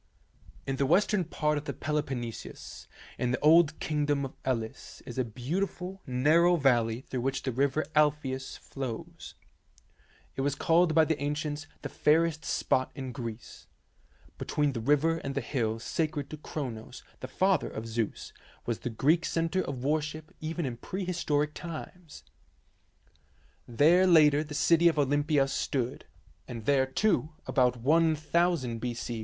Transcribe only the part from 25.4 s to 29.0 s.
stood, and there, too, about 1000